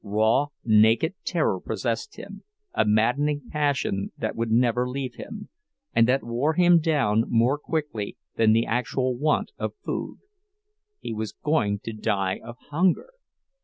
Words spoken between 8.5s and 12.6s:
the actual want of food. He was going to die of